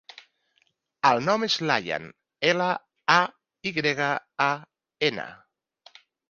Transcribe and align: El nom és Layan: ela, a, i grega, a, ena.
El 1.09 1.19
nom 1.25 1.43
és 1.47 1.57
Layan: 1.71 2.07
ela, 2.53 2.69
a, 3.17 3.19
i 3.69 3.75
grega, 3.77 4.09
a, 4.47 4.49
ena. 5.11 5.29